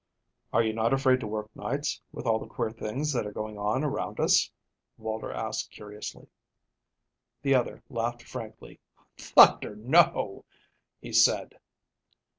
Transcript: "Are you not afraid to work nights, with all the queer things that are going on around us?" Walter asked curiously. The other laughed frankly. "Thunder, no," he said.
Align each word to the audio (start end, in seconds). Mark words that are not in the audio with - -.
"Are 0.51 0.63
you 0.63 0.73
not 0.73 0.93
afraid 0.93 1.19
to 1.19 1.27
work 1.27 1.55
nights, 1.55 2.01
with 2.11 2.25
all 2.25 2.39
the 2.39 2.47
queer 2.47 2.71
things 2.71 3.13
that 3.13 3.27
are 3.27 3.31
going 3.31 3.59
on 3.59 3.83
around 3.83 4.19
us?" 4.19 4.49
Walter 4.97 5.31
asked 5.31 5.69
curiously. 5.69 6.25
The 7.43 7.53
other 7.53 7.83
laughed 7.87 8.23
frankly. 8.23 8.79
"Thunder, 9.19 9.75
no," 9.75 10.45
he 10.99 11.13
said. 11.13 11.59